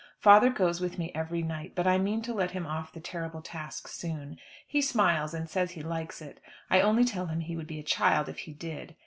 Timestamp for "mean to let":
1.99-2.49